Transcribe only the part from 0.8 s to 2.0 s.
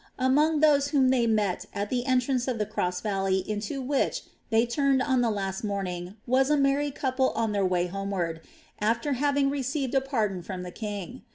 whom they met at